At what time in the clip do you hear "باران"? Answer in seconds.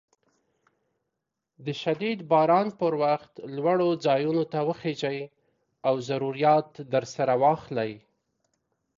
2.31-2.67